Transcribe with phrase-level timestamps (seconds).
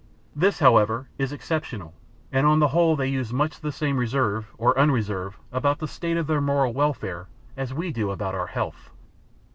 [0.35, 1.93] This however is exceptional;
[2.31, 6.17] and on the whole they use much the same reserve or unreserve about the state
[6.17, 8.89] of their moral welfare as we do about our health.